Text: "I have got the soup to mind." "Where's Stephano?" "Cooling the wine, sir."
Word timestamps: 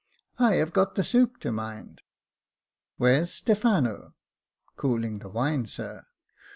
"I 0.49 0.55
have 0.55 0.73
got 0.73 0.95
the 0.95 1.03
soup 1.03 1.37
to 1.41 1.51
mind." 1.51 2.01
"Where's 2.97 3.31
Stephano?" 3.33 4.15
"Cooling 4.75 5.19
the 5.19 5.29
wine, 5.29 5.67
sir." 5.67 6.05